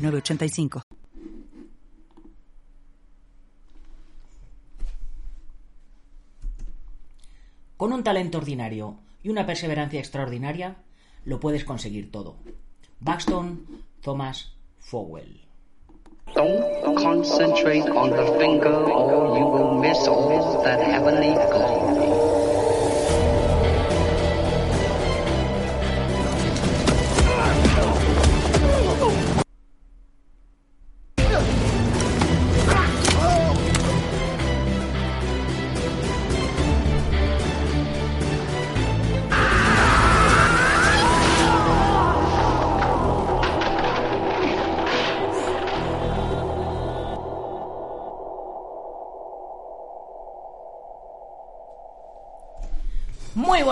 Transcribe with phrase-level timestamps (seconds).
[0.00, 0.82] 985.
[7.76, 10.76] Con un talento ordinario y una perseverancia extraordinaria,
[11.24, 12.36] lo puedes conseguir todo.
[13.00, 13.66] Buxton
[14.02, 15.40] Thomas Fowell.
[16.34, 22.39] Don't concentrate on the finger or you will miss all that heavenly glory.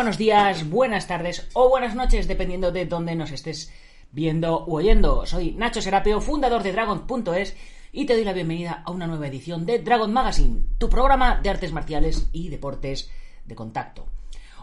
[0.08, 3.70] Buenos días, buenas tardes o buenas noches, dependiendo de dónde nos estés
[4.10, 5.26] viendo o oyendo.
[5.26, 7.54] Soy Nacho Serapio, fundador de Dragon.es
[7.92, 11.50] y te doy la bienvenida a una nueva edición de Dragon Magazine, tu programa de
[11.50, 13.10] artes marciales y deportes
[13.44, 14.06] de contacto.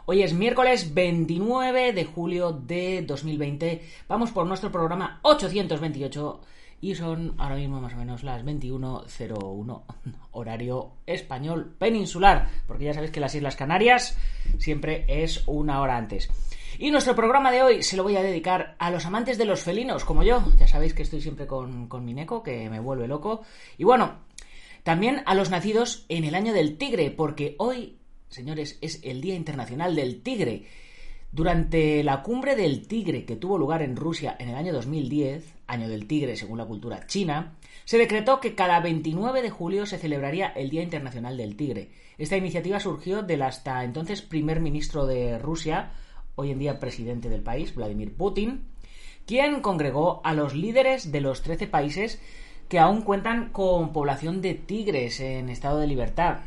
[0.08, 3.84] Hoy es miércoles 29 de julio de 2020.
[4.09, 6.42] Vamos por nuestro programa 828
[6.86, 9.83] y son ahora mismo más o menos las 21.01
[10.31, 14.16] horario español peninsular, porque ya sabéis que las Islas Canarias
[14.59, 16.30] siempre es una hora antes.
[16.78, 19.63] Y nuestro programa de hoy se lo voy a dedicar a los amantes de los
[19.63, 20.44] felinos, como yo.
[20.58, 23.41] Ya sabéis que estoy siempre con, con mi neco, que me vuelve loco.
[23.80, 24.19] Y bueno,
[24.83, 27.97] también a los nacidos en el año del tigre, porque hoy,
[28.30, 30.66] señores, es el Día Internacional del Tigre.
[31.31, 35.90] Durante la cumbre del tigre que tuvo lugar en Rusia en el año 2010, año
[35.90, 37.56] del tigre según la cultura china,
[37.86, 41.90] se decretó que cada 29 de julio se celebraría el Día Internacional del Tigre.
[42.18, 45.92] Esta iniciativa surgió del hasta entonces primer ministro de Rusia,
[46.36, 48.66] hoy en día presidente del país, Vladimir Putin,
[49.25, 52.22] quien congregó a los líderes de los 13 países
[52.70, 56.40] que aún cuentan con población de tigres en estado de libertad.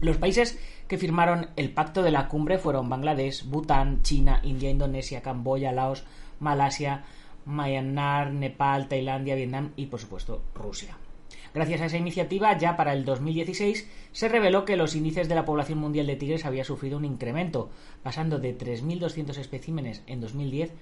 [0.00, 0.58] Los países
[0.88, 6.04] que firmaron el pacto de la cumbre fueron Bangladesh, Bután, China, India, Indonesia, Camboya, Laos,
[6.40, 7.04] Malasia,
[7.48, 10.96] Myanmar, Nepal, Tailandia, Vietnam y por supuesto Rusia.
[11.54, 15.44] Gracias a esa iniciativa, ya para el 2016 se reveló que los índices de la
[15.44, 17.70] población mundial de tigres había sufrido un incremento,
[18.02, 20.72] pasando de 3.200 especímenes en 2010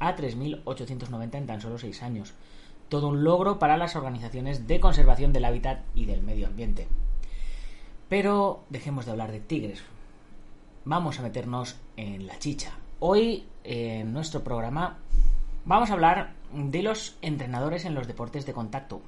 [0.00, 2.32] a 3.890 en tan solo seis años.
[2.88, 6.88] Todo un logro para las organizaciones de conservación del hábitat y del medio ambiente.
[8.08, 9.82] Pero dejemos de hablar de tigres.
[10.84, 12.72] Vamos a meternos en la chicha.
[12.98, 14.98] Hoy, en nuestro programa,
[15.64, 19.02] vamos a hablar de los entrenadores en los deportes de contacto.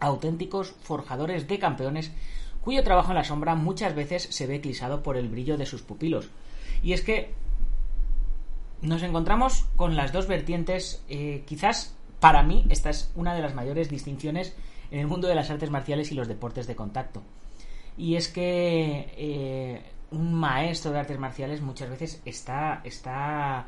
[0.00, 2.12] Auténticos forjadores de campeones
[2.62, 5.82] cuyo trabajo en la sombra muchas veces se ve eclipsado por el brillo de sus
[5.82, 6.30] pupilos.
[6.82, 7.34] Y es que
[8.80, 13.54] nos encontramos con las dos vertientes, eh, quizás para mí esta es una de las
[13.54, 14.54] mayores distinciones
[14.90, 17.22] en el mundo de las artes marciales y los deportes de contacto
[17.96, 23.66] y es que eh, un maestro de artes marciales muchas veces está, está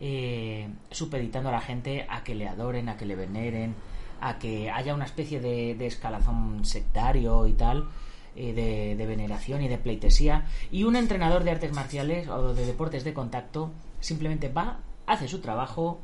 [0.00, 3.74] eh, supeditando a la gente a que le adoren, a que le veneren,
[4.20, 7.88] a que haya una especie de, escalazón sectario y tal,
[8.36, 8.52] eh,
[8.96, 10.46] de, veneración y de pleitesía.
[10.70, 15.40] Y un entrenador de artes marciales o de deportes de contacto simplemente va, hace su
[15.40, 16.00] trabajo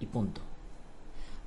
[0.00, 0.40] y punto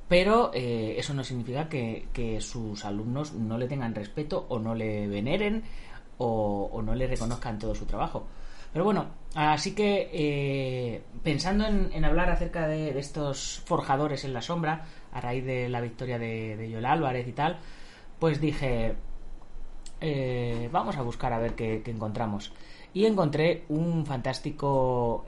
[0.07, 2.05] pero eh, eso no significa que,
[2.41, 5.63] sus alumnos no le tengan respeto o no le veneren
[6.17, 8.27] o, no le reconozcan todo su trabajo.
[8.75, 9.05] Pero bueno,
[9.35, 15.45] así que eh, pensando en, hablar acerca de, estos forjadores en la sombra, a raíz
[15.45, 17.57] de la victoria de, de Joel Álvarez y tal,
[18.19, 18.95] pues dije,
[20.01, 22.51] eh, vamos a buscar a ver qué, encontramos.
[22.93, 25.23] Y encontré un fantástico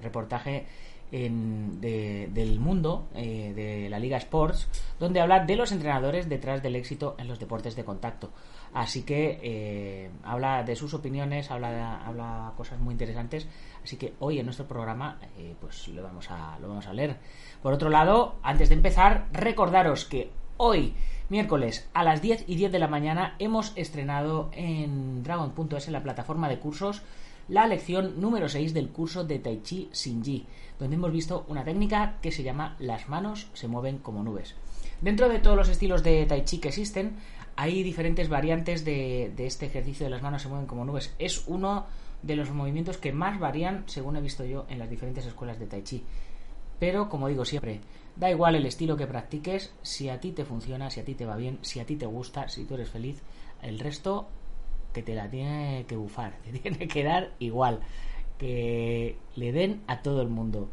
[0.00, 0.64] reportaje
[1.10, 4.68] del mundo eh, de la Liga Sports,
[4.98, 8.30] donde habla de los entrenadores detrás del éxito en los deportes de contacto.
[8.74, 13.46] Así que eh, habla de sus opiniones, habla, habla cosas muy interesantes.
[13.84, 17.16] Así que hoy en nuestro programa eh, pues lo vamos, a, lo vamos a leer.
[17.62, 20.94] Por otro lado, antes de empezar, recordaros que hoy,
[21.28, 26.02] miércoles a las 10 y 10 de la mañana, hemos estrenado en Dragon.es, en la
[26.02, 27.02] plataforma de cursos,
[27.46, 30.46] la lección número 6 del curso de Tai Chi Shinji,
[30.80, 34.56] donde hemos visto una técnica que se llama las manos se mueven como nubes.
[35.00, 37.16] Dentro de todos los estilos de Tai Chi que existen,
[37.56, 41.14] hay diferentes variantes de, este ejercicio de las manos se mueven como nubes.
[41.18, 41.86] Es uno
[42.22, 45.66] de los movimientos que más varían, según he visto yo, en las diferentes escuelas de
[45.66, 46.02] Tai Chi.
[46.78, 47.80] Pero, como digo siempre,
[48.16, 51.26] da igual el estilo que practiques, si a ti te funciona, si a ti te
[51.26, 53.22] va bien, si a ti te gusta, si tú eres feliz,
[53.62, 54.26] el resto
[54.92, 57.80] que te la tiene que bufar, te tiene que dar igual,
[58.38, 60.68] que le den a todo el mundo.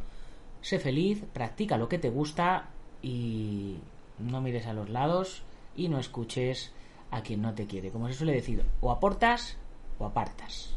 [0.62, 2.70] Sé feliz, practica lo que te gusta
[3.02, 3.78] y
[4.20, 5.44] no mires a los lados
[5.76, 6.74] y no escuches
[7.12, 7.92] a quien no te quiere.
[7.92, 9.58] Como se suele decir, o aportas
[10.00, 10.76] o apartas.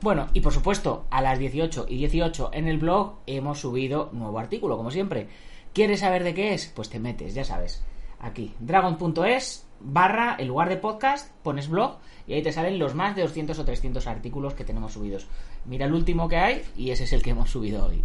[0.00, 4.38] Bueno, y por supuesto, a las 18 y 18 en el blog hemos subido nuevo
[4.38, 5.28] artículo, como siempre.
[5.72, 6.66] ¿Quieres saber de qué es?
[6.74, 7.82] Pues te metes, ya sabes.
[8.20, 13.16] Aquí, dragon.es barra, en lugar de podcast, pones blog y ahí te salen los más
[13.16, 15.26] de 200 o 300 artículos que tenemos subidos.
[15.64, 18.04] Mira el último que hay y ese es el que hemos subido hoy.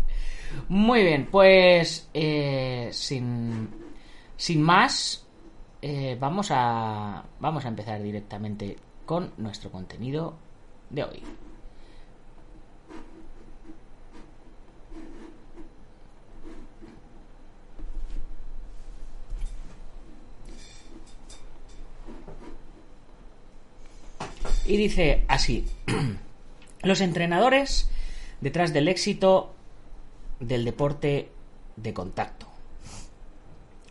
[0.67, 3.69] Muy bien, pues eh, sin,
[4.35, 5.27] sin más,
[5.81, 10.35] eh, vamos, a, vamos a empezar directamente con nuestro contenido
[10.89, 11.23] de hoy.
[24.65, 25.65] Y dice así,
[26.83, 27.89] los entrenadores
[28.39, 29.55] detrás del éxito
[30.39, 31.31] del deporte
[31.75, 32.48] de contacto.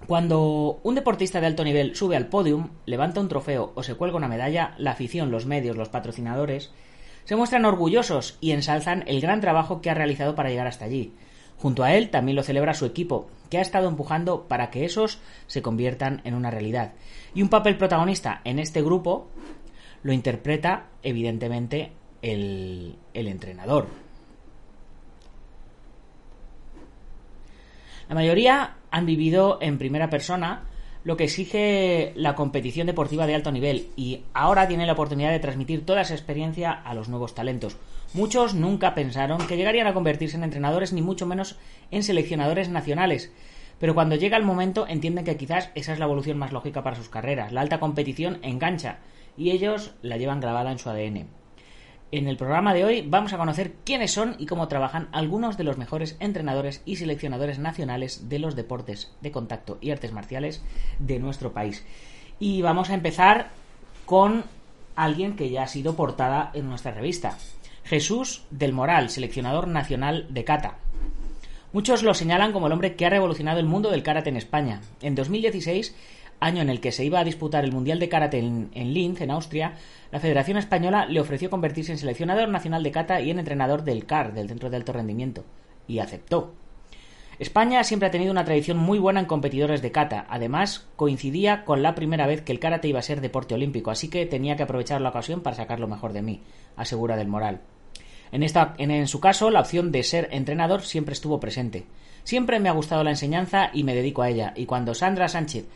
[0.08, 4.16] Cuando un deportista de alto nivel sube al podium, levanta un trofeo o se cuelga
[4.16, 6.70] una medalla, la afición, los medios, los patrocinadores
[7.24, 11.12] se muestran orgullosos y ensalzan el gran trabajo que ha realizado para llegar hasta allí.
[11.58, 15.20] Junto a él también lo celebra su equipo, que ha estado empujando para que esos
[15.46, 16.94] se conviertan en una realidad.
[17.34, 19.28] Y un papel protagonista en este grupo
[20.02, 23.88] lo interpreta, evidentemente, el, el entrenador.
[28.08, 30.62] La mayoría han vivido en primera persona
[31.04, 35.38] lo que exige la competición deportiva de alto nivel y ahora tienen la oportunidad de
[35.38, 37.76] transmitir toda esa experiencia a los nuevos talentos.
[38.14, 41.58] Muchos nunca pensaron que llegarían a convertirse en entrenadores ni mucho menos
[41.90, 43.30] en seleccionadores nacionales,
[43.78, 46.96] pero cuando llega el momento entienden que quizás esa es la evolución más lógica para
[46.96, 47.52] sus carreras.
[47.52, 48.98] La alta competición engancha
[49.36, 51.37] y ellos la llevan grabada en su ADN.
[52.10, 55.64] En el programa de hoy vamos a conocer quiénes son y cómo trabajan algunos de
[55.64, 60.62] los mejores entrenadores y seleccionadores nacionales de los deportes de contacto y artes marciales
[60.98, 61.84] de nuestro país.
[62.40, 63.50] Y vamos a empezar
[64.06, 64.44] con
[64.96, 67.36] alguien que ya ha sido portada en nuestra revista.
[67.84, 70.78] Jesús del Moral, seleccionador nacional de kata.
[71.74, 74.80] Muchos lo señalan como el hombre que ha revolucionado el mundo del karate en España.
[75.02, 75.94] En 2016
[76.40, 79.30] año en el que se iba a disputar el Mundial de Karate en, Linz, en
[79.30, 79.74] Austria,
[80.10, 84.06] la Federación Española le ofreció convertirse en seleccionador nacional de kata y en entrenador del
[84.06, 85.44] CAR, del Centro de Alto Rendimiento,
[85.86, 86.54] y aceptó.
[87.38, 90.26] España siempre ha tenido una tradición muy buena en competidores de kata.
[90.28, 94.08] Además, coincidía con la primera vez que el karate iba a ser deporte olímpico, así
[94.08, 96.42] que tenía que aprovechar la ocasión para sacar lo mejor de mí,
[96.76, 97.60] asegura del Moral.
[98.32, 101.86] En, esta, en su caso, la opción de ser entrenador siempre estuvo presente.
[102.24, 105.66] Siempre me ha gustado la enseñanza y me dedico a ella, y cuando Sandra Sánchez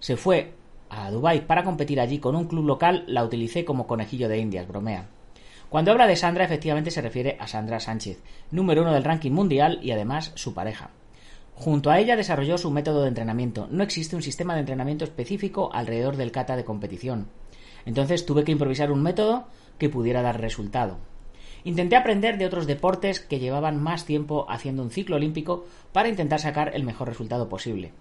[0.00, 0.54] se fue
[0.88, 4.66] a Dubái para competir allí con un club local, la utilicé como conejillo de indias,
[4.66, 5.08] bromea.
[5.68, 8.20] Cuando habla de Sandra, efectivamente se refiere a Sandra Sánchez,
[8.50, 10.90] número uno del ranking mundial y además su pareja.
[11.54, 13.68] Junto a ella desarrolló su método de entrenamiento.
[13.70, 17.28] No existe un sistema de entrenamiento específico alrededor del kata de competición.
[17.84, 19.46] Entonces tuve que improvisar un método
[19.78, 20.98] que pudiera dar resultado.
[21.62, 26.40] Intenté aprender de otros deportes que llevaban más tiempo haciendo un ciclo olímpico para intentar
[26.40, 27.92] sacar el mejor resultado posible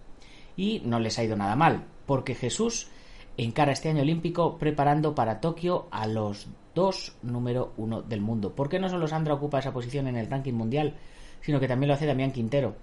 [0.60, 2.90] y no les ha ido nada mal, porque Jesús
[3.38, 8.54] encara este año olímpico preparando para Tokio a los dos número uno del mundo.
[8.56, 10.98] ¿Por qué no solo Sandra ocupa esa posición en el ranking mundial,
[11.40, 12.76] sino que también lo hace Damián Quintero?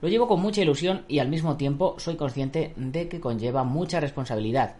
[0.00, 4.00] Lo llevo con mucha ilusión y al mismo tiempo soy consciente de que conlleva mucha
[4.00, 4.74] responsabilidad.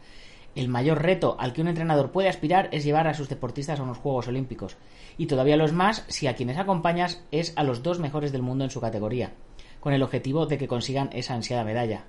[0.57, 3.85] El mayor reto al que un entrenador puede aspirar es llevar a sus deportistas a
[3.85, 4.77] unos Juegos Olímpicos,
[5.17, 8.43] y todavía lo es más si a quienes acompañas es a los dos mejores del
[8.43, 9.35] mundo en su categoría,
[9.79, 12.07] con el objetivo de que consigan esa ansiada medalla.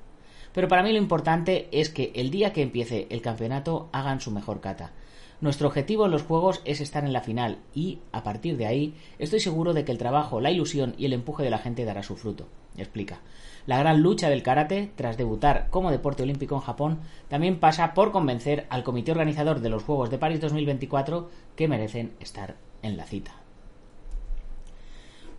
[0.53, 4.31] Pero para mí lo importante es que el día que empiece el campeonato hagan su
[4.31, 4.91] mejor cata.
[5.41, 8.93] Nuestro objetivo en los juegos es estar en la final y, a partir de ahí,
[9.17, 12.03] estoy seguro de que el trabajo, la ilusión y el empuje de la gente dará
[12.03, 12.47] su fruto.
[12.77, 13.21] Explica.
[13.65, 18.11] La gran lucha del karate, tras debutar como deporte olímpico en Japón, también pasa por
[18.11, 23.05] convencer al comité organizador de los Juegos de París 2024 que merecen estar en la
[23.05, 23.40] cita.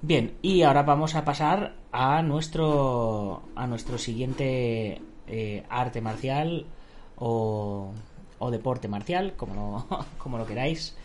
[0.04, 6.66] Bien, y ahora vamos a pasar a nuestro, a nuestro siguiente eh, arte marcial
[7.14, 7.92] o,
[8.40, 10.96] o, deporte marcial, como lo, como lo queráis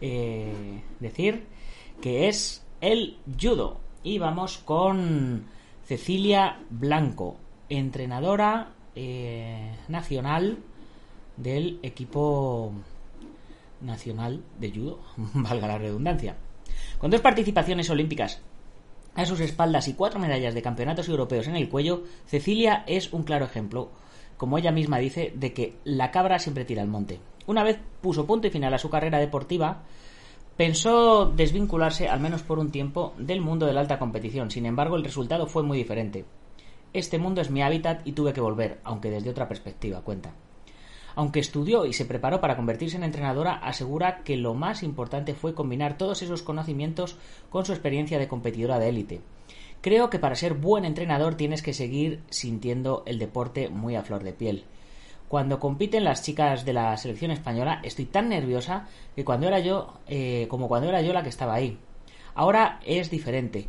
[0.00, 1.44] eh, decir.
[2.00, 3.78] que es el judo.
[4.02, 5.44] Y vamos con
[5.84, 7.36] Cecilia Blanco,
[7.68, 10.60] entrenadora eh, nacional
[11.36, 12.72] del equipo
[13.82, 15.00] nacional de judo,
[15.34, 16.36] valga la redundancia.
[16.98, 18.40] Con dos participaciones olímpicas
[19.14, 23.22] a sus espaldas y cuatro medallas de campeonatos europeos en el cuello, Cecilia es un
[23.22, 23.90] claro ejemplo,
[24.36, 27.20] como ella misma dice, de que la cabra siempre tira al monte.
[27.46, 29.82] Una vez puso punto y final a su carrera deportiva,
[30.56, 34.50] pensó desvincularse, al menos por un tiempo, del mundo de la alta competición.
[34.50, 36.24] Sin embargo, el resultado fue muy diferente.
[36.92, 40.32] Este mundo es mi hábitat y tuve que volver, aunque desde otra perspectiva, cuenta.
[41.16, 45.54] Aunque estudió y se preparó para convertirse en entrenadora, asegura que lo más importante fue
[45.54, 47.16] combinar todos esos conocimientos
[47.48, 49.20] con su experiencia de competidora de élite.
[49.80, 54.24] Creo que para ser buen entrenador tienes que seguir sintiendo el deporte muy a flor
[54.24, 54.64] de piel.
[55.28, 59.94] Cuando compiten las chicas de la selección española, estoy tan nerviosa que cuando era yo,
[60.06, 61.78] eh, como cuando era yo la que estaba ahí.
[62.34, 63.68] Ahora es diferente,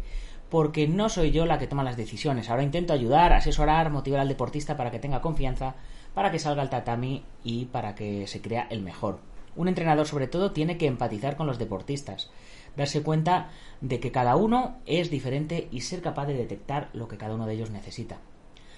[0.49, 2.49] porque no soy yo la que toma las decisiones.
[2.49, 5.75] Ahora intento ayudar, asesorar, motivar al deportista para que tenga confianza,
[6.17, 9.19] para que salga al tatami y para que se crea el mejor.
[9.55, 12.31] Un entrenador sobre todo tiene que empatizar con los deportistas,
[12.75, 17.19] darse cuenta de que cada uno es diferente y ser capaz de detectar lo que
[17.19, 18.17] cada uno de ellos necesita.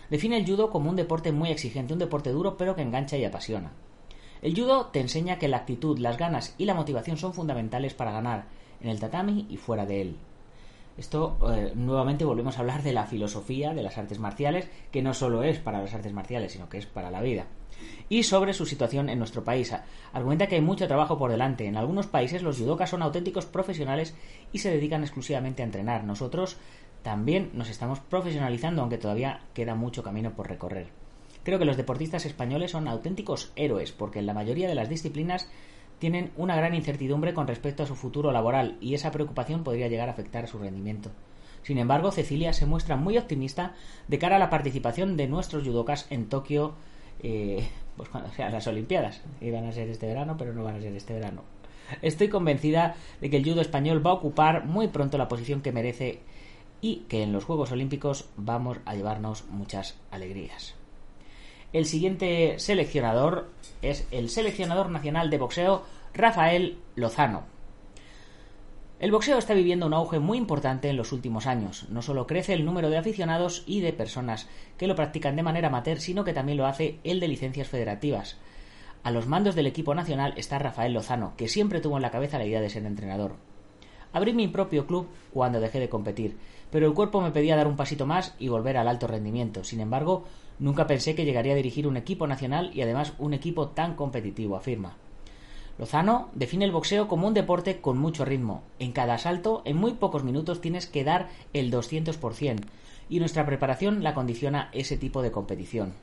[0.09, 3.23] Define el judo como un deporte muy exigente, un deporte duro pero que engancha y
[3.23, 3.71] apasiona.
[4.41, 8.11] El judo te enseña que la actitud, las ganas y la motivación son fundamentales para
[8.11, 8.47] ganar
[8.81, 10.17] en el tatami y fuera de él.
[10.99, 15.13] Esto eh, nuevamente volvemos a hablar de la filosofía de las artes marciales, que no
[15.13, 17.45] solo es para las artes marciales, sino que es para la vida.
[18.09, 19.73] Y sobre su situación en nuestro país.
[20.11, 21.65] Argumenta que hay mucho trabajo por delante.
[21.67, 24.13] En algunos países los judokas son auténticos profesionales
[24.51, 26.03] y se dedican exclusivamente a entrenar.
[26.03, 26.57] Nosotros
[27.01, 30.89] también nos estamos profesionalizando, aunque todavía queda mucho camino por recorrer.
[31.45, 35.47] Creo que los deportistas españoles son auténticos héroes, porque en la mayoría de las disciplinas
[35.99, 40.09] tienen una gran incertidumbre con respecto a su futuro laboral y esa preocupación podría llegar
[40.09, 41.11] a afectar a su rendimiento.
[41.61, 43.75] Sin embargo, Cecilia se muestra muy optimista
[44.07, 46.73] de cara a la participación de nuestros judokas en Tokio,
[47.21, 49.21] eh, pues cuando sean las Olimpiadas.
[49.41, 51.43] Iban a ser este verano, pero no van a ser este verano.
[52.01, 55.71] Estoy convencida de que el judo español va a ocupar muy pronto la posición que
[55.71, 56.19] merece
[56.81, 60.78] y que en los Juegos Olímpicos vamos a llevarnos muchas alegrías.
[61.71, 63.51] El siguiente seleccionador
[63.83, 65.83] es el seleccionador nacional de boxeo
[66.15, 67.43] Rafael Lozano.
[68.99, 71.85] El boxeo está viviendo un auge muy importante en los últimos años.
[71.89, 75.67] No solo crece el número de aficionados y de personas que lo practican de manera
[75.67, 78.37] amateur, sino que también lo hace el de licencias federativas.
[79.03, 82.39] A los mandos del equipo nacional está Rafael Lozano, que siempre tuvo en la cabeza
[82.39, 83.35] la idea de ser entrenador.
[84.13, 86.37] Abrí mi propio club cuando dejé de competir,
[86.71, 89.63] pero el cuerpo me pedía dar un pasito más y volver al alto rendimiento.
[89.63, 90.25] Sin embargo,
[90.59, 94.57] Nunca pensé que llegaría a dirigir un equipo nacional y además un equipo tan competitivo,
[94.57, 94.97] afirma.
[95.77, 98.63] Lozano define el boxeo como un deporte con mucho ritmo.
[98.77, 102.59] En cada asalto, en muy pocos minutos, tienes que dar el 200%,
[103.07, 105.93] y nuestra preparación la condiciona ese tipo de competición.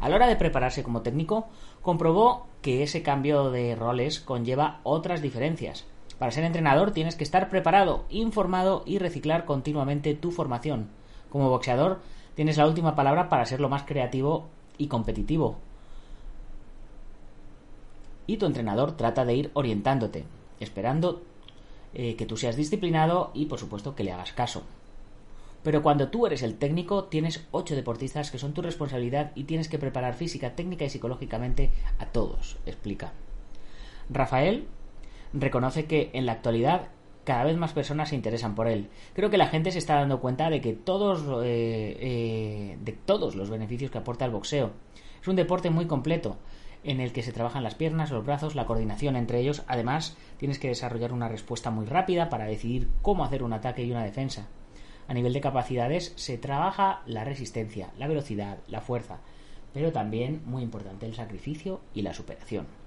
[0.00, 1.48] A la hora de prepararse como técnico,
[1.82, 5.84] comprobó que ese cambio de roles conlleva otras diferencias.
[6.22, 10.86] Para ser entrenador tienes que estar preparado, informado y reciclar continuamente tu formación.
[11.30, 11.98] Como boxeador
[12.36, 14.46] tienes la última palabra para ser lo más creativo
[14.78, 15.56] y competitivo.
[18.28, 20.24] Y tu entrenador trata de ir orientándote,
[20.60, 21.22] esperando
[21.92, 24.62] eh, que tú seas disciplinado y por supuesto que le hagas caso.
[25.64, 29.68] Pero cuando tú eres el técnico, tienes ocho deportistas que son tu responsabilidad y tienes
[29.68, 33.12] que preparar física, técnica y psicológicamente a todos, explica.
[34.08, 34.68] Rafael
[35.32, 36.88] reconoce que en la actualidad
[37.24, 38.88] cada vez más personas se interesan por él.
[39.14, 43.36] Creo que la gente se está dando cuenta de que todos, eh, eh, de todos
[43.36, 44.72] los beneficios que aporta el boxeo.
[45.20, 46.36] Es un deporte muy completo
[46.84, 49.62] en el que se trabajan las piernas, los brazos, la coordinación entre ellos.
[49.68, 53.92] Además, tienes que desarrollar una respuesta muy rápida para decidir cómo hacer un ataque y
[53.92, 54.48] una defensa.
[55.06, 59.20] A nivel de capacidades se trabaja la resistencia, la velocidad, la fuerza,
[59.72, 62.81] pero también, muy importante, el sacrificio y la superación.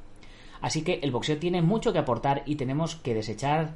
[0.61, 3.73] Así que el boxeo tiene mucho que aportar y tenemos que desechar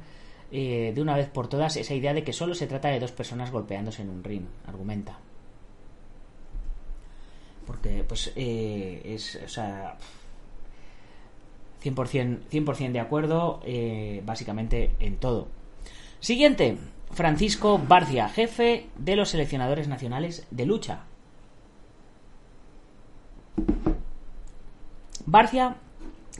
[0.52, 3.12] eh, de una vez por todas esa idea de que solo se trata de dos
[3.12, 5.18] personas golpeándose en un ring, argumenta.
[7.66, 9.96] Porque, pues, eh, es, o sea,
[11.82, 15.48] 100%, 100 de acuerdo, eh, básicamente en todo.
[16.18, 16.76] Siguiente,
[17.12, 21.04] Francisco Barcia, jefe de los seleccionadores nacionales de lucha.
[25.26, 25.76] Barcia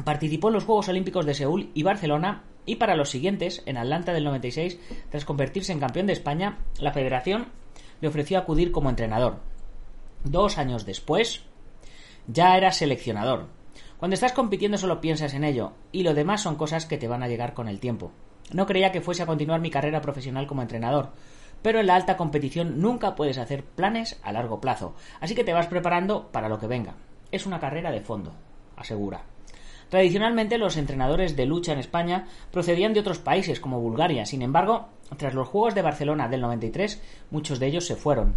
[0.05, 4.13] participó en los Juegos Olímpicos de Seúl y Barcelona y para los siguientes, en Atlanta
[4.13, 4.79] del 96,
[5.11, 7.49] tras convertirse en campeón de España, la federación
[8.01, 9.41] le ofreció acudir como entrenador.
[10.25, 11.43] Dos años después,
[12.27, 13.49] ya era seleccionador.
[13.99, 17.23] Cuando estás compitiendo solo piensas en ello, y lo demás son cosas que te van
[17.23, 18.13] a llegar con el tiempo.
[18.53, 21.11] No creía que fuese a continuar mi carrera profesional como entrenador,
[21.63, 25.53] pero en la alta competición nunca puedes hacer planes a largo plazo, así que te
[25.53, 26.95] vas preparando para lo que venga.
[27.31, 28.33] Es una carrera de fondo,
[28.77, 29.25] asegura.
[29.91, 34.89] Tradicionalmente los entrenadores de lucha en España procedían de otros países como Bulgaria, sin embargo,
[35.17, 38.37] tras los Juegos de Barcelona del 93, muchos de ellos se fueron.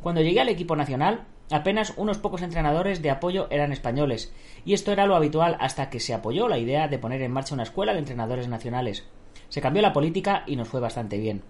[0.00, 4.32] Cuando llegué al equipo nacional, apenas unos pocos entrenadores de apoyo eran españoles,
[4.64, 7.54] y esto era lo habitual hasta que se apoyó la idea de poner en marcha
[7.54, 9.04] una escuela de entrenadores nacionales.
[9.48, 11.42] Se cambió la política y nos fue bastante bien.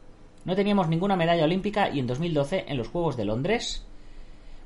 [0.47, 3.87] No teníamos ninguna medalla olímpica y en 2012, en los Juegos de Londres,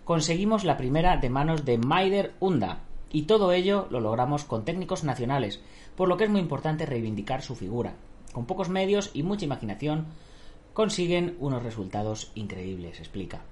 [0.04, 2.78] conseguimos la primera de manos de Maider Unda,
[3.10, 5.60] y todo ello lo logramos con técnicos nacionales,
[5.96, 7.94] por lo que es muy importante reivindicar su figura.
[8.32, 10.06] Con pocos medios y mucha imaginación
[10.72, 13.42] consiguen unos resultados increíbles, explica.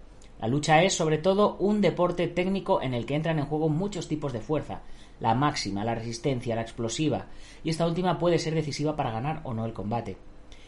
[0.40, 4.08] La lucha es sobre todo un deporte técnico en el que entran en juego muchos
[4.08, 4.82] tipos de fuerza,
[5.20, 7.26] la máxima, la resistencia, la explosiva,
[7.62, 10.16] y esta última puede ser decisiva para ganar o no el combate.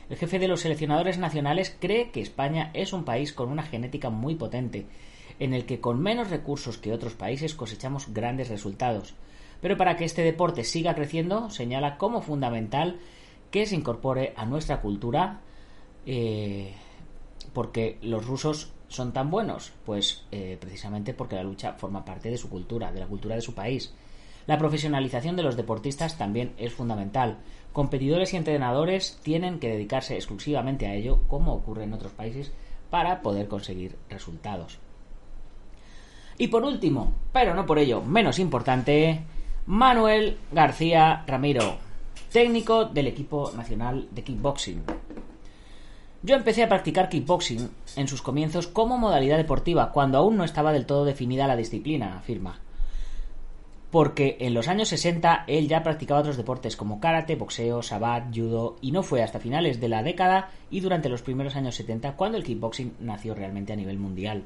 [0.09, 4.11] El jefe de los seleccionadores nacionales cree que España es un país con una genética
[4.11, 4.87] muy potente,
[5.39, 9.15] en el que con menos recursos que otros países cosechamos grandes resultados.
[9.61, 12.99] Pero para que este deporte siga creciendo, señala como fundamental
[13.51, 15.41] que se incorpore a nuestra cultura,
[16.07, 16.75] eh,
[17.53, 22.37] porque los rusos son tan buenos, pues eh, precisamente porque la lucha forma parte de
[22.37, 23.95] su cultura, de la cultura de su país.
[24.47, 27.39] La profesionalización de los deportistas también es fundamental.
[27.73, 32.53] Competidores y entrenadores tienen que dedicarse exclusivamente a ello, como ocurre en otros países,
[32.91, 34.79] para poder conseguir resultados.
[36.39, 39.23] Y por último, pero no por ello menos importante,
[39.67, 41.77] Manuel García Ramiro,
[42.33, 44.83] técnico del equipo nacional de kickboxing.
[46.23, 50.73] Yo empecé a practicar kickboxing en sus comienzos como modalidad deportiva, cuando aún no estaba
[50.73, 52.61] del todo definida la disciplina, afirma
[53.95, 58.75] porque en los años 60 él ya practicaba otros deportes como karate, boxeo, sabat, judo,
[58.81, 62.37] y no fue hasta finales de la década y durante los primeros años 70 cuando
[62.37, 64.43] el kickboxing nació realmente a nivel mundial.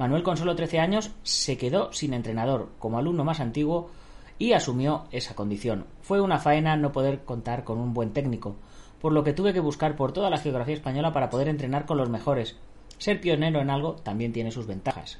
[0.00, 3.90] Manuel con solo 13 años se quedó sin entrenador como alumno más antiguo
[4.38, 5.84] y asumió esa condición.
[6.00, 8.56] Fue una faena no poder contar con un buen técnico,
[8.98, 11.98] por lo que tuve que buscar por toda la geografía española para poder entrenar con
[11.98, 12.56] los mejores.
[12.96, 15.18] Ser pionero en algo también tiene sus ventajas.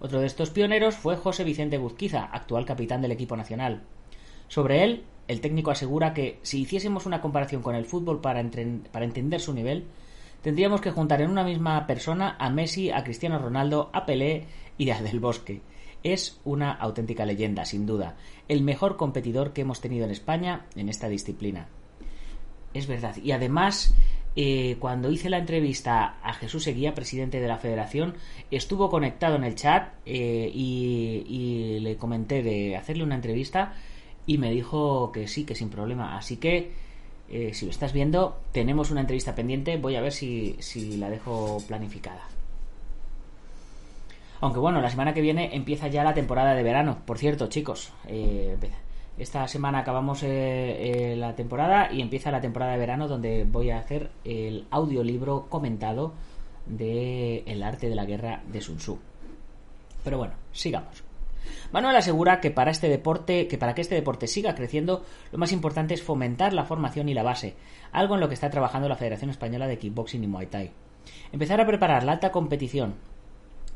[0.00, 3.82] Otro de estos pioneros fue José Vicente Guzquiza, actual capitán del equipo nacional.
[4.48, 9.40] Sobre él, el técnico asegura que si hiciésemos una comparación con el fútbol para entender
[9.42, 9.88] su nivel,
[10.42, 14.46] tendríamos que juntar en una misma persona a Messi, a Cristiano Ronaldo, a Pelé
[14.78, 15.62] y a Del Bosque.
[16.02, 18.16] Es una auténtica leyenda, sin duda,
[18.48, 21.68] el mejor competidor que hemos tenido en España en esta disciplina.
[22.74, 23.16] Es verdad.
[23.22, 23.94] Y además,
[24.34, 28.14] eh, cuando hice la entrevista a Jesús Seguía, presidente de la federación,
[28.50, 33.74] estuvo conectado en el chat eh, y, le comenté de hacerle una entrevista
[34.24, 36.16] y me dijo que sí, que sin problema.
[36.16, 36.72] Así que,
[37.28, 39.76] eh, si lo estás viendo, tenemos una entrevista pendiente.
[39.76, 42.22] Voy a ver si, si la dejo planificada.
[44.40, 46.98] Aunque bueno, la semana que viene empieza ya la temporada de verano.
[47.06, 48.56] Por cierto, chicos, eh,
[49.16, 53.78] esta semana acabamos eh, la temporada y empieza la temporada de verano donde voy a
[53.78, 56.12] hacer el audiolibro comentado
[56.66, 58.98] de El arte de la guerra de Sun Tzu.
[60.02, 61.11] Pero bueno, sigamos.
[61.72, 65.52] Manuel asegura que para este deporte, que para que este deporte siga creciendo, lo más
[65.52, 67.56] importante es fomentar la formación y la base,
[67.92, 70.72] algo en lo que está trabajando la Federación Española de Kickboxing y Muay Thai.
[71.32, 72.94] Empezar a preparar la alta competición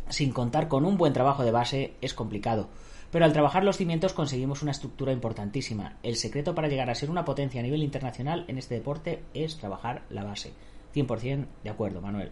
[0.09, 2.69] sin contar con un buen trabajo de base es complicado,
[3.11, 5.97] pero al trabajar los cimientos conseguimos una estructura importantísima.
[6.03, 9.57] El secreto para llegar a ser una potencia a nivel internacional en este deporte es
[9.57, 10.53] trabajar la base.
[10.95, 12.31] 100% de acuerdo, Manuel.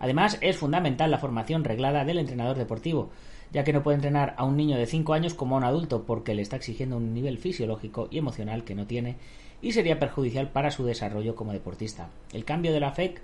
[0.00, 3.10] Además, es fundamental la formación reglada del entrenador deportivo,
[3.52, 6.04] ya que no puede entrenar a un niño de 5 años como a un adulto
[6.04, 9.16] porque le está exigiendo un nivel fisiológico y emocional que no tiene
[9.62, 12.08] y sería perjudicial para su desarrollo como deportista.
[12.32, 13.20] El cambio de la FEC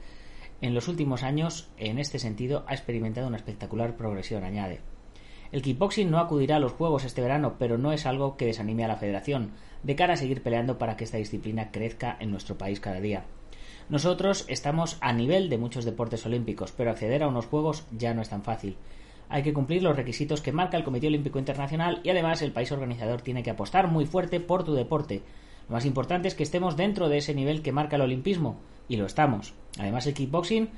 [0.61, 4.81] en los últimos años, en este sentido, ha experimentado una espectacular progresión, añade.
[5.53, 8.85] El kickboxing no acudirá a los Juegos este verano, pero no es algo que desanime
[8.85, 12.59] a la Federación, de cara a seguir peleando para que esta disciplina crezca en nuestro
[12.59, 13.25] país cada día.
[13.89, 18.23] Nosotros estamos a nivel de muchos deportes olímpicos, pero acceder a unos Juegos ya no
[18.23, 18.77] es tan fácil.
[19.29, 22.73] Hay que cumplir los requisitos que marca el Comité Olímpico Internacional y además el país
[22.73, 25.23] organizador tiene que apostar muy fuerte por tu deporte.
[25.69, 28.57] Lo más importante es que estemos dentro de ese nivel que marca el olimpismo,
[28.89, 29.55] y lo estamos.
[29.79, 30.69] Además el kickboxing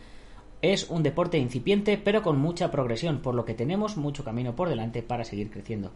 [0.61, 4.69] es un deporte incipiente pero con mucha progresión, por lo que tenemos mucho camino por
[4.69, 5.93] delante para seguir creciendo.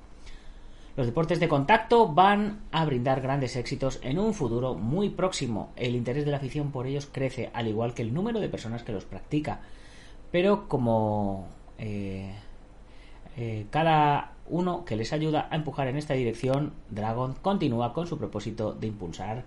[0.94, 5.70] Los deportes de contacto van a brindar grandes éxitos en un futuro muy próximo.
[5.74, 8.82] El interés de la afición por ellos crece, al igual que el número de personas
[8.82, 9.60] que los practica.
[10.30, 12.34] Pero como eh,
[13.38, 18.18] eh, cada uno que les ayuda a empujar en esta dirección, Dragon continúa con su
[18.18, 19.44] propósito de impulsar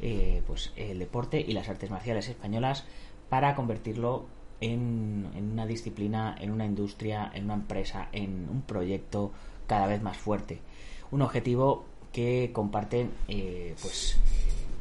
[0.00, 2.86] eh, pues el deporte y las artes marciales españolas
[3.28, 4.24] para convertirlo
[4.62, 9.32] en, en, una disciplina, en una industria, en una empresa, en un proyecto
[9.66, 10.60] cada vez más fuerte.
[11.10, 14.18] Un objetivo que comparten eh, pues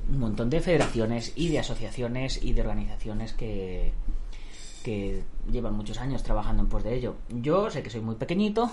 [0.09, 3.91] un montón de federaciones y de asociaciones y de organizaciones que,
[4.83, 7.15] que llevan muchos años trabajando en pos de ello.
[7.29, 8.71] Yo sé que soy muy pequeñito,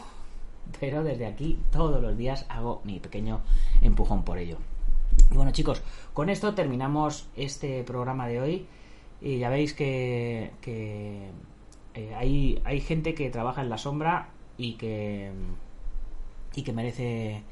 [0.80, 3.40] pero desde aquí todos los días hago mi pequeño
[3.82, 4.58] empujón por ello.
[5.30, 8.66] Y bueno chicos, con esto terminamos este programa de hoy.
[9.20, 15.32] Y ya veis que, eh, hay, hay gente que trabaja en la sombra y que,
[16.54, 17.42] y que merece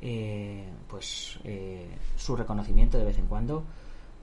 [0.00, 3.64] eh, pues eh, su reconocimiento de vez en cuando.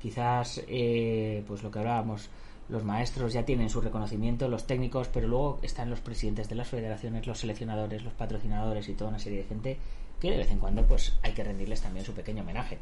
[0.01, 2.29] Quizás eh, pues lo que hablábamos,
[2.69, 6.67] los maestros ya tienen su reconocimiento, los técnicos, pero luego están los presidentes de las
[6.67, 9.77] federaciones, los seleccionadores, los patrocinadores y toda una serie de gente
[10.19, 12.77] que de vez en cuando pues hay que rendirles también su pequeño homenaje.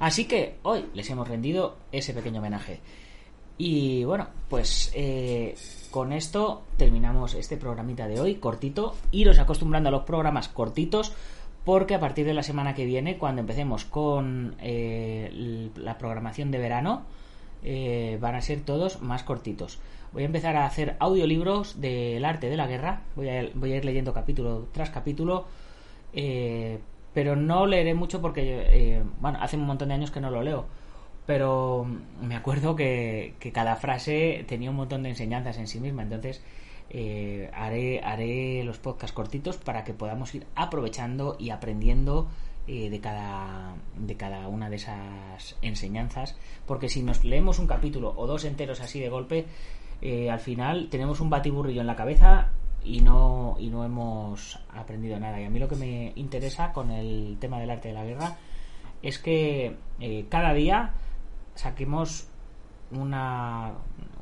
[0.00, 2.80] Así que hoy les hemos rendido ese pequeño homenaje.
[3.62, 5.54] Y bueno, pues eh,
[5.90, 8.94] con esto terminamos este programita de hoy, cortito.
[9.10, 11.12] Iros acostumbrando a los programas cortitos,
[11.66, 16.56] porque a partir de la semana que viene, cuando empecemos con eh, la programación de
[16.56, 17.02] verano,
[17.62, 19.78] eh, van a ser todos más cortitos.
[20.14, 23.02] Voy a empezar a hacer audiolibros del arte de la guerra.
[23.14, 25.44] Voy a, voy a ir leyendo capítulo tras capítulo.
[27.12, 30.79] Pero no leeré mucho porque, bueno, hace un montón de años que no lo leo.
[31.30, 31.86] Pero
[32.20, 36.02] me acuerdo que, cada frase tenía un montón de enseñanzas en sí misma.
[36.02, 36.42] Entonces,
[36.90, 42.26] eh, haré, haré los podcasts cortitos para que podamos ir aprovechando y aprendiendo
[42.66, 46.36] eh, de, cada, de cada una de esas enseñanzas.
[46.66, 49.46] Porque si nos leemos un capítulo o dos enteros así de golpe,
[50.02, 52.48] eh, al final tenemos un batiburrillo en la cabeza
[52.82, 55.40] y no, y no hemos aprendido nada.
[55.40, 58.36] Y a mí lo que me interesa con el tema del arte de la guerra
[59.00, 59.76] es que
[60.28, 60.92] cada día
[61.60, 62.26] saquemos
[62.90, 63.72] una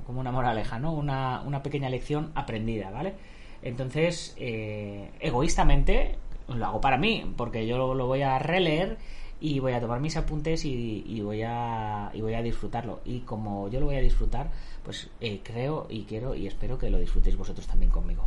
[0.04, 0.92] como una moraleja, ¿no?
[0.92, 3.14] Una, una pequeña lección aprendida, ¿vale?
[3.62, 6.16] Entonces, eh, egoístamente,
[6.48, 8.96] lo hago para mí, porque yo lo, voy a releer
[9.40, 13.00] y voy a tomar mis apuntes y, voy a, voy a disfrutarlo.
[13.04, 14.50] Y como yo lo voy a disfrutar,
[14.82, 18.24] pues eh, creo y quiero y espero que lo disfrutéis vosotros también conmigo.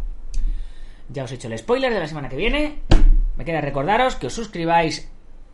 [1.10, 2.80] Ya os he hecho el spoiler de la semana que viene.
[3.38, 5.12] Me queda recordaros que os suscribáis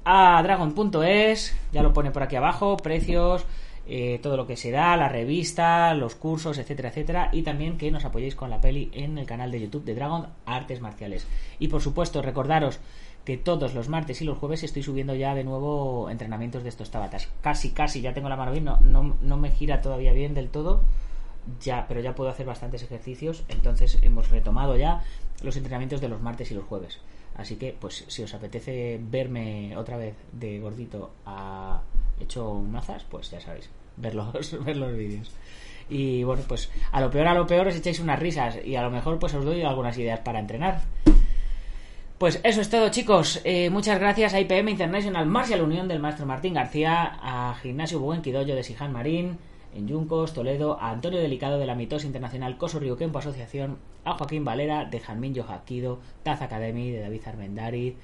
[0.09, 3.45] a dragon.es, ya lo pone por aquí abajo, precios,
[3.85, 7.91] eh, todo lo que se da, la revista, los cursos, etcétera, etcétera, y también que
[7.91, 11.27] nos apoyéis con la peli en el canal de YouTube de Dragon Artes Marciales.
[11.59, 12.79] Y por supuesto, recordaros
[13.25, 16.89] que todos los martes y los jueves estoy subiendo ya de nuevo entrenamientos de estos
[16.89, 17.27] tabatas.
[17.41, 20.47] Casi, casi, ya tengo la mano bien, no, no, no me gira todavía bien del
[20.47, 20.83] todo,
[21.61, 25.03] ya, pero ya puedo hacer bastantes ejercicios, entonces hemos retomado ya
[25.41, 26.99] los entrenamientos de los martes y los jueves.
[27.35, 31.81] Así que, pues, si os apetece verme otra vez de gordito a
[32.19, 35.31] hecho mazas, pues ya sabéis, ver los, ver los vídeos.
[35.89, 38.81] Y bueno, pues a lo peor, a lo peor os echáis unas risas y a
[38.81, 40.81] lo mejor pues os doy algunas ideas para entrenar.
[42.17, 43.41] Pues eso es todo, chicos.
[43.43, 48.23] Eh, muchas gracias a IPM International Martial Unión del maestro Martín García, a Gimnasio Buen
[48.23, 49.37] Quidoyo de Sijan Marín,
[49.77, 54.13] en Yuncos, Toledo, a Antonio Delicado de la Mitos Internacional Coso Río Kempo Asociación, a
[54.13, 57.95] Joaquín Valera de Janmin Yojaquido, Taz Academy de David Armendari,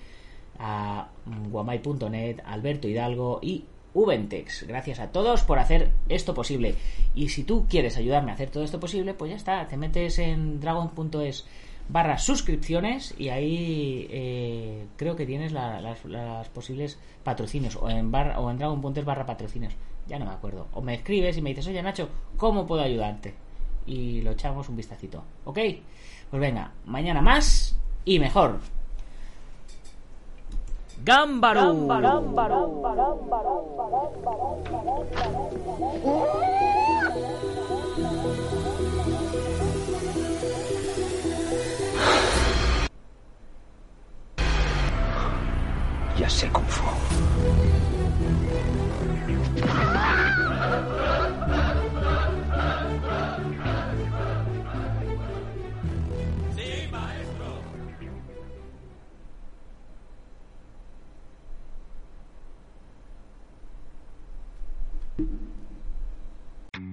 [0.60, 1.10] a
[1.50, 4.68] guamay.net, Alberto Hidalgo y Ubentex.
[4.68, 6.76] Gracias a todos por hacer esto posible.
[7.16, 10.20] Y si tú quieres ayudarme a hacer todo esto posible, pues ya está, te metes
[10.20, 11.46] en dragon.es
[11.90, 18.40] barra suscripciones y ahí eh, creo que tienes la, las, posibles patrocinios o en, barra,
[18.40, 19.76] o en dragon.es barra patrocinios.
[20.08, 20.68] Ya no me acuerdo.
[20.74, 23.34] O me escribes y me dices, oye Nacho, ¿cómo puedo ayudarte?
[23.86, 25.24] Y lo echamos un vistacito.
[25.46, 25.60] ¿Ok?
[26.30, 28.60] Pues venga, mañana más y mejor.
[31.04, 31.74] ¡Gámbaro!
[46.18, 47.33] Ya sé Kung Fu.